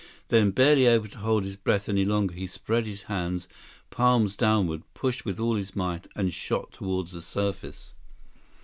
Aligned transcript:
Then, 0.29 0.49
barely 0.49 0.87
able 0.87 1.09
to 1.09 1.19
hold 1.19 1.43
his 1.43 1.57
breath 1.57 1.87
any 1.87 2.05
longer, 2.05 2.33
he 2.33 2.47
spread 2.47 2.87
his 2.87 3.03
hands, 3.03 3.47
palms 3.91 4.35
downward, 4.35 4.81
pushed 4.95 5.25
with 5.25 5.39
all 5.39 5.53
his 5.57 5.75
might 5.75 6.07
and 6.15 6.33
shot 6.33 6.71
toward 6.71 7.09
the 7.09 7.21
surface. 7.21 7.93